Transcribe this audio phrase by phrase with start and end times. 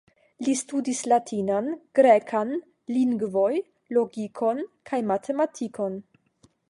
[0.45, 1.67] Li studis latinan,
[1.99, 2.53] grekan
[2.95, 3.51] lingvoj,
[3.99, 6.01] logikon kaj matematikon.